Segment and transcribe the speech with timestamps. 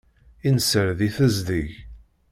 [0.47, 1.69] Innser di tezdeg.